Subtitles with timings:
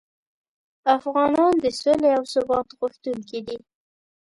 [0.97, 3.57] افغانان د سولې او ثبات غوښتونکي دي.